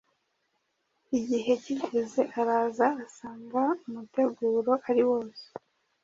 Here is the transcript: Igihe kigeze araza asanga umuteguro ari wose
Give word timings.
Igihe 1.17 1.51
kigeze 1.63 2.21
araza 2.39 2.87
asanga 3.05 3.63
umuteguro 3.85 4.71
ari 4.89 5.03
wose 5.09 5.45